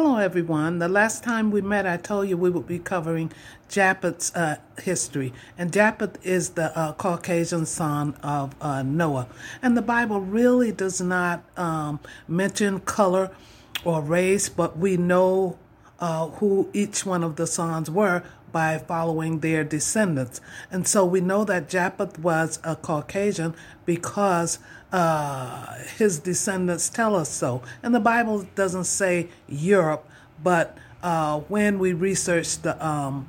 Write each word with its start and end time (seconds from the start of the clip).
Hello, 0.00 0.18
everyone. 0.18 0.78
The 0.78 0.86
last 0.86 1.24
time 1.24 1.50
we 1.50 1.60
met, 1.60 1.84
I 1.84 1.96
told 1.96 2.28
you 2.28 2.36
we 2.36 2.50
would 2.50 2.68
be 2.68 2.78
covering 2.78 3.32
Japheth's 3.68 4.32
uh, 4.32 4.58
history. 4.80 5.32
And 5.58 5.72
Japheth 5.72 6.24
is 6.24 6.50
the 6.50 6.70
uh, 6.78 6.92
Caucasian 6.92 7.66
son 7.66 8.14
of 8.22 8.54
uh, 8.60 8.84
Noah. 8.84 9.26
And 9.60 9.76
the 9.76 9.82
Bible 9.82 10.20
really 10.20 10.70
does 10.70 11.00
not 11.00 11.42
um, 11.56 11.98
mention 12.28 12.78
color 12.78 13.32
or 13.84 14.00
race, 14.00 14.48
but 14.48 14.78
we 14.78 14.96
know 14.96 15.58
uh, 16.00 16.28
who 16.28 16.68
each 16.72 17.04
one 17.04 17.22
of 17.22 17.36
the 17.36 17.46
sons 17.46 17.90
were 17.90 18.22
by 18.52 18.78
following 18.78 19.40
their 19.40 19.64
descendants. 19.64 20.40
And 20.70 20.86
so 20.86 21.04
we 21.04 21.20
know 21.20 21.44
that 21.44 21.68
Japheth 21.68 22.18
was 22.18 22.58
a 22.64 22.76
Caucasian 22.76 23.54
because 23.84 24.58
uh, 24.92 25.76
his 25.96 26.18
descendants 26.18 26.88
tell 26.88 27.14
us 27.14 27.28
so. 27.28 27.62
And 27.82 27.94
the 27.94 28.00
Bible 28.00 28.46
doesn't 28.54 28.84
say 28.84 29.28
Europe, 29.48 30.08
but 30.42 30.76
uh, 31.02 31.40
when 31.40 31.78
we 31.78 31.92
research 31.92 32.58
the 32.62 32.84
um, 32.84 33.28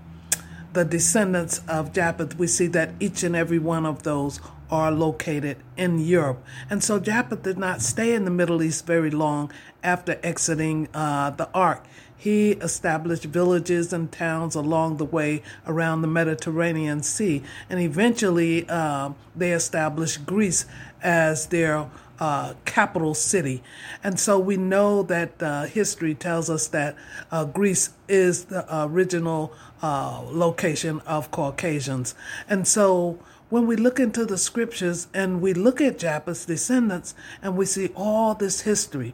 the 0.72 0.86
descendants 0.86 1.62
of 1.68 1.94
Japheth, 1.94 2.38
we 2.38 2.46
see 2.46 2.68
that 2.68 2.92
each 3.00 3.24
and 3.24 3.36
every 3.36 3.58
one 3.58 3.88
of 3.88 4.04
those 4.04 4.40
are 4.70 4.92
located 4.92 5.58
in 5.78 6.00
Europe. 6.00 6.44
And 6.70 6.84
so 6.84 7.00
Japheth 7.00 7.44
did 7.44 7.58
not 7.58 7.82
stay 7.82 8.14
in 8.14 8.26
the 8.26 8.32
Middle 8.32 8.62
East 8.62 8.86
very 8.86 9.10
long 9.10 9.52
after 9.84 10.20
exiting 10.24 10.88
uh, 10.94 11.32
the 11.32 11.50
ark. 11.54 11.86
He 12.16 12.52
established 12.52 13.24
villages 13.24 13.94
and 13.94 14.12
towns 14.12 14.54
along 14.54 14.98
the 14.98 15.06
way 15.06 15.42
around 15.66 16.02
the 16.02 16.08
Mediterranean 16.08 17.02
Sea, 17.02 17.42
and 17.70 17.80
eventually 17.80 18.68
uh, 18.68 19.12
they 19.36 19.54
established 19.54 20.26
Greece 20.26 20.66
as 21.02 21.46
their 21.48 21.90
uh, 22.20 22.56
capital 22.66 23.14
city. 23.14 23.64
And 24.04 24.20
so 24.20 24.38
we 24.38 24.58
know 24.58 25.02
that 25.04 25.42
uh, 25.42 25.64
history 25.64 26.14
tells 26.14 26.50
us 26.50 26.68
that 26.68 26.98
uh, 27.32 27.46
Greece 27.46 27.92
is 28.10 28.46
the 28.46 28.66
original 28.70 29.54
uh, 29.82 30.22
location 30.26 31.00
of 31.06 31.32
Caucasians. 31.32 32.16
And 32.50 32.68
so 32.68 33.20
when 33.50 33.66
we 33.66 33.76
look 33.76 34.00
into 34.00 34.26
the 34.26 34.38
scriptures 34.38 35.08
and 35.14 35.42
we 35.42 35.54
look 35.54 35.82
at 35.82 35.98
Japheth's 35.98 36.46
descendants 36.46 37.16
and 37.42 37.58
we 37.58 37.66
see 37.66 37.90
all 37.96 38.36
this 38.36 38.62
history 38.62 39.14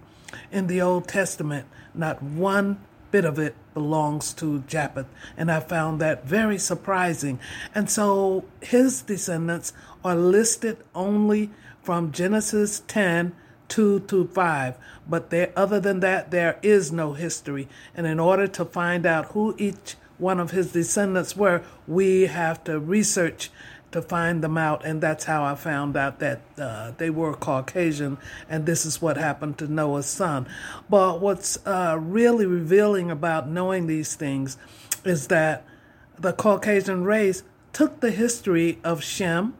in 0.51 0.67
the 0.67 0.81
Old 0.81 1.07
Testament, 1.07 1.67
not 1.93 2.21
one 2.21 2.79
bit 3.11 3.25
of 3.25 3.39
it 3.39 3.55
belongs 3.73 4.33
to 4.33 4.59
Japheth. 4.67 5.07
And 5.37 5.49
I 5.51 5.61
found 5.61 6.01
that 6.01 6.25
very 6.25 6.57
surprising. 6.57 7.39
And 7.73 7.89
so 7.89 8.43
his 8.61 9.01
descendants 9.01 9.71
are 10.03 10.15
listed 10.15 10.77
only 10.93 11.51
from 11.81 12.11
Genesis 12.11 12.81
10 12.87 13.33
2 13.67 14.01
to 14.01 14.27
5. 14.27 14.77
But 15.07 15.29
there, 15.29 15.51
other 15.55 15.79
than 15.79 15.99
that, 16.01 16.31
there 16.31 16.59
is 16.61 16.91
no 16.91 17.13
history. 17.13 17.67
And 17.95 18.05
in 18.05 18.19
order 18.19 18.47
to 18.47 18.65
find 18.65 19.05
out 19.05 19.27
who 19.27 19.55
each 19.57 19.95
one 20.17 20.39
of 20.39 20.51
his 20.51 20.71
descendants 20.71 21.35
were, 21.35 21.63
we 21.87 22.23
have 22.27 22.63
to 22.65 22.79
research 22.79 23.49
to 23.95 24.01
find 24.01 24.43
them 24.43 24.57
out, 24.57 24.85
and 24.85 24.99
that's 24.99 25.23
how 25.23 25.45
I 25.45 25.55
found 25.55 25.95
out 25.95 26.19
that 26.19 26.41
uh, 26.57 26.91
they 26.97 27.09
were 27.09 27.33
Caucasian, 27.33 28.17
and 28.49 28.65
this 28.65 28.85
is 28.85 29.01
what 29.01 29.15
happened 29.15 29.57
to 29.59 29.71
Noah's 29.71 30.05
son. 30.05 30.47
But 30.89 31.21
what's 31.21 31.57
uh, 31.65 31.97
really 32.01 32.45
revealing 32.45 33.09
about 33.09 33.47
knowing 33.47 33.87
these 33.87 34.15
things 34.15 34.57
is 35.05 35.27
that 35.27 35.65
the 36.19 36.33
Caucasian 36.33 37.05
race 37.05 37.43
took 37.71 38.01
the 38.01 38.11
history 38.11 38.79
of 38.83 39.01
Shem, 39.01 39.53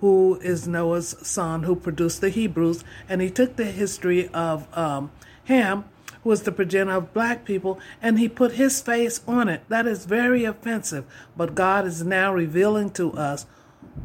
who 0.00 0.38
is 0.42 0.68
Noah's 0.68 1.16
son, 1.22 1.62
who 1.62 1.74
produced 1.74 2.20
the 2.20 2.28
Hebrews, 2.28 2.84
and 3.08 3.22
he 3.22 3.30
took 3.30 3.56
the 3.56 3.64
history 3.64 4.28
of 4.34 4.68
um, 4.76 5.10
Ham, 5.44 5.86
who 6.22 6.28
was 6.28 6.42
the 6.42 6.52
progenitor 6.52 6.98
of 6.98 7.14
black 7.14 7.46
people, 7.46 7.80
and 8.02 8.18
he 8.18 8.28
put 8.28 8.52
his 8.52 8.82
face 8.82 9.22
on 9.26 9.48
it. 9.48 9.62
That 9.70 9.86
is 9.86 10.04
very 10.04 10.44
offensive. 10.44 11.06
But 11.34 11.54
God 11.54 11.86
is 11.86 12.04
now 12.04 12.34
revealing 12.34 12.90
to 12.90 13.12
us 13.14 13.46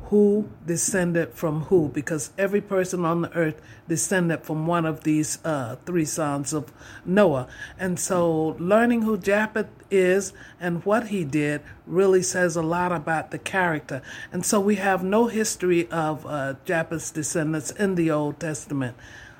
who 0.06 0.50
descended 0.66 1.34
from 1.34 1.64
who, 1.64 1.90
because 1.90 2.32
every 2.38 2.62
person 2.62 3.04
on 3.04 3.24
the 3.24 3.34
earth 3.34 3.62
descended 3.88 4.44
from 4.44 4.66
one 4.66 4.86
of 4.86 5.04
these 5.04 5.40
uh, 5.44 5.76
three 5.86 6.06
sons 6.06 6.54
of 6.54 6.72
Noah. 7.06 7.48
And 7.78 8.00
so, 8.00 8.56
learning 8.60 9.02
who 9.02 9.18
Japheth 9.18 9.68
is 9.92 10.32
and 10.60 10.86
what 10.86 11.08
he 11.08 11.26
did 11.26 11.62
really 11.86 12.22
says 12.22 12.56
a 12.56 12.62
lot 12.62 12.92
about 12.92 13.32
the 13.32 13.38
character. 13.38 14.02
And 14.32 14.46
so, 14.46 14.62
we 14.62 14.76
have 14.76 15.04
no 15.04 15.28
history 15.28 15.90
of 15.92 16.26
uh, 16.26 16.56
Japheth's 16.64 17.12
descendants 17.12 17.72
in 17.72 17.96
the 17.96 18.10
Old 18.10 18.40
Testament. 18.40 18.96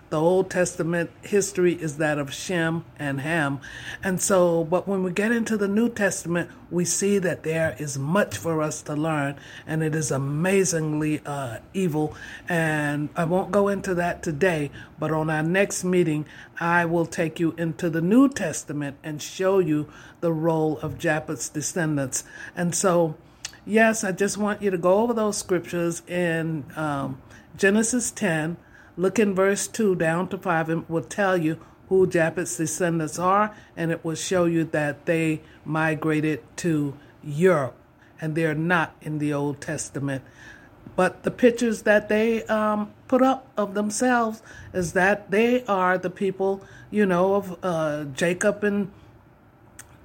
The 0.10 0.20
Old 0.22 0.50
Testament 0.50 1.10
history 1.22 1.74
is 1.74 1.98
that 1.98 2.18
of 2.18 2.34
Shem 2.34 2.86
and 2.98 3.20
Ham. 3.20 3.60
And 4.02 4.22
so, 4.22 4.64
but 4.64 4.88
when 4.88 5.04
we 5.04 5.12
get 5.12 5.34
into 5.34 5.58
the 5.58 5.68
New 5.68 5.90
Testament, 5.90 6.50
we 6.72 6.86
see 6.86 7.20
that 7.20 7.44
there 7.44 7.76
is 7.78 8.00
much 8.00 8.38
for 8.38 8.62
us 8.62 8.82
to 8.84 8.96
learn, 8.96 9.36
and 9.66 9.84
it 9.84 9.94
is 9.94 10.10
amazingly 10.10 11.22
uh, 11.26 11.58
evil. 11.74 12.16
And 12.48 13.10
I 13.18 13.26
won't 13.26 13.52
go 13.52 13.68
into 13.68 13.94
that 13.96 14.24
today, 14.24 14.72
but 14.98 15.12
on 15.12 15.30
our 15.30 15.44
next 15.44 15.84
meeting, 15.84 16.26
I 16.58 16.86
will 16.86 17.06
take 17.06 17.38
you 17.38 17.54
into 17.58 17.90
the 17.90 18.02
New 18.02 18.30
Testament 18.30 18.96
and 19.04 19.22
show 19.22 19.60
you 19.60 19.90
the 20.22 20.32
role 20.32 20.80
of 20.80 20.98
Japheth's 20.98 21.50
descendants. 21.50 22.24
And 22.56 22.74
so, 22.74 23.16
yes, 23.66 24.06
I 24.06 24.14
just 24.14 24.38
want 24.38 24.62
you 24.62 24.72
to 24.72 24.78
go 24.78 25.00
over 25.00 25.14
those 25.14 25.38
scriptures 25.38 26.02
in 26.08 26.64
um, 26.78 27.22
Genesis 27.58 28.10
10 28.12 28.56
Look 28.98 29.20
in 29.20 29.36
verse 29.36 29.68
2 29.68 29.96
down 29.96 30.28
to 30.30 30.38
5, 30.38 30.70
and 30.70 30.90
will 30.90 31.04
tell 31.04 31.38
you 31.38 31.60
who 31.88 32.08
Japheth's 32.08 32.58
descendants 32.58 33.20
are, 33.20 33.56
and 33.76 33.92
it 33.92 34.04
will 34.04 34.16
show 34.16 34.46
you 34.46 34.64
that 34.66 35.06
they 35.06 35.42
migrated 35.64 36.42
to 36.58 36.98
Europe, 37.24 37.76
and 38.20 38.36
they're 38.36 38.56
not 38.56 38.96
in 39.02 39.20
the 39.20 39.32
Old 39.32 39.62
Testament. 39.62 40.24
But 40.96 41.24
the 41.24 41.32
pictures 41.32 41.84
that 41.84 42.10
they 42.10 42.44
um, 42.46 42.92
put 43.08 43.22
up 43.22 43.48
of 43.56 43.76
themselves 43.76 44.42
is 44.74 44.94
that 44.94 45.30
they 45.30 45.64
are 45.66 45.98
the 45.98 46.10
people, 46.10 46.64
you 46.90 47.06
know, 47.06 47.36
of 47.36 47.58
uh, 47.64 48.06
Jacob 48.06 48.64
and 48.64 48.92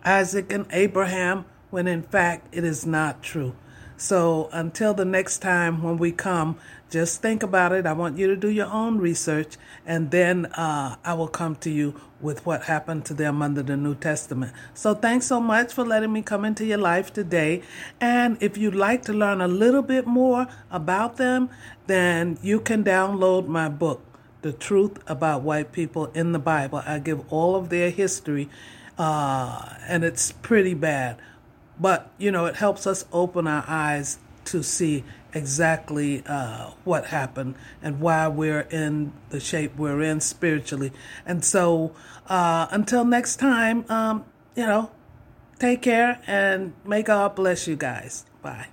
Isaac 0.05 0.53
and 0.53 0.67
Abraham, 0.71 1.47
when 1.71 1.87
in 1.87 2.03
fact 2.03 2.49
it 2.53 2.63
is 2.63 2.85
not 2.85 3.23
true. 3.23 3.55
So 3.97 4.49
until 4.53 4.95
the 4.95 5.05
next 5.05 5.39
time 5.39 5.83
when 5.83 5.99
we 5.99 6.13
come, 6.13 6.57
just 6.91 7.23
think 7.23 7.43
about 7.43 7.73
it. 7.73 7.87
I 7.87 7.95
want 7.95 8.19
you 8.19 8.27
to 8.27 8.37
do 8.37 8.51
your 8.51 8.67
own 8.67 8.99
research, 8.99 9.57
and 9.87 10.11
then 10.11 10.47
uh, 10.47 10.97
I 11.03 11.15
will 11.15 11.29
come 11.29 11.57
to 11.57 11.71
you 11.71 11.99
with 12.21 12.45
what 12.45 12.65
happened 12.65 13.05
to 13.07 13.15
them 13.15 13.41
under 13.41 13.63
the 13.63 13.77
New 13.77 13.95
Testament. 13.95 14.53
So 14.75 14.95
thanks 14.95 15.27
so 15.27 15.41
much 15.41 15.73
for 15.73 15.85
letting 15.85 16.13
me 16.13 16.21
come 16.21 16.45
into 16.45 16.67
your 16.67 16.79
life 16.79 17.13
today. 17.13 17.63
And 18.01 18.37
if 18.43 18.59
you'd 18.59 18.75
like 18.75 19.03
to 19.05 19.13
learn 19.13 19.41
a 19.41 19.49
little 19.49 19.83
bit 19.83 20.07
more 20.07 20.47
about 20.71 21.17
them, 21.17 21.49
then 21.87 22.39
you 22.43 22.61
can 22.61 22.85
download 22.85 23.47
my 23.47 23.69
book, 23.71 24.03
The 24.43 24.53
Truth 24.53 24.99
About 25.07 25.43
White 25.43 25.73
People 25.73 26.07
in 26.13 26.33
the 26.33 26.39
Bible. 26.39 26.83
I 26.85 26.99
give 26.99 27.33
all 27.33 27.57
of 27.57 27.71
their 27.71 27.89
history, 27.91 28.51
uh, 28.99 29.77
and 29.89 30.05
it's 30.05 30.31
pretty 30.31 30.75
bad. 30.75 31.17
But, 31.83 32.09
you 32.17 32.31
know, 32.31 32.47
it 32.47 32.57
helps 32.57 32.87
us 32.87 33.05
open 33.13 33.49
our 33.49 33.65
eyes 33.67 34.19
to 34.47 34.63
see 34.63 35.03
exactly 35.35 36.23
uh, 36.27 36.71
what 36.85 37.07
happened 37.07 37.57
and 37.83 37.99
why 38.01 38.29
we're 38.29 38.69
in 38.71 39.13
the 39.31 39.41
shape 39.41 39.77
we're 39.77 40.01
in 40.01 40.21
spiritually. 40.21 40.93
And 41.27 41.45
so, 41.45 41.93
uh, 42.29 42.69
until 42.71 43.05
next 43.05 43.37
time, 43.37 43.85
um, 43.89 44.25
you 44.55 44.65
know, 44.65 44.93
take 45.59 45.83
care 45.83 46.21
and 46.29 46.73
may 46.85 47.03
God 47.03 47.35
bless 47.35 47.67
you 47.67 47.75
guys. 47.75 48.27
Bye. 48.43 48.69